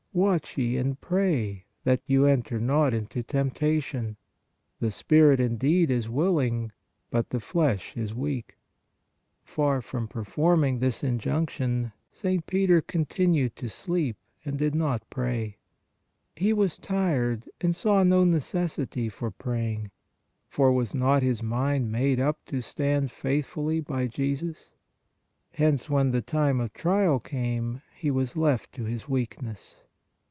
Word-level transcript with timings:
Watch 0.13 0.57
ye 0.57 0.75
and 0.75 0.99
pray 0.99 1.63
that 1.85 2.01
you 2.05 2.25
enter 2.25 2.59
not 2.59 2.93
into 2.93 3.23
tempta 3.23 3.81
tion. 3.81 4.17
The 4.81 4.91
spirit 4.91 5.39
indeed 5.39 5.89
is 5.89 6.09
willing, 6.09 6.73
but 7.09 7.29
the 7.29 7.39
flesh 7.39 7.95
is 7.95 8.13
weak." 8.13 8.57
Far 9.45 9.81
from 9.81 10.09
performing 10.09 10.79
this 10.79 11.01
injunction, 11.01 11.93
St. 12.11 12.45
Peter 12.45 12.81
continued 12.81 13.55
to 13.55 13.69
sleep 13.69 14.17
and 14.43 14.57
did 14.59 14.75
not 14.75 15.09
pray. 15.09 15.55
He 16.35 16.51
was 16.51 16.77
tired, 16.77 17.47
and 17.61 17.73
saw 17.73 18.03
no 18.03 18.25
necessity 18.25 19.07
for 19.07 19.31
praying, 19.31 19.91
for 20.49 20.73
was 20.73 20.93
not 20.93 21.23
his 21.23 21.41
mind 21.41 21.89
made 21.89 22.19
up 22.19 22.43
to 22.47 22.59
stand 22.61 23.11
faithfully 23.11 23.79
by 23.79 24.07
Jesus? 24.07 24.71
Hence 25.53 25.89
when 25.89 26.11
the 26.11 26.21
time 26.21 26.59
of 26.59 26.73
trial 26.73 27.17
came, 27.21 27.81
he 27.95 28.11
was 28.11 28.35
left 28.35 28.73
to 28.73 28.83
his 28.83 29.07
weakness. 29.07 29.77